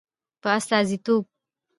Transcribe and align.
په 0.41 0.49
استازیتوب 0.57 1.23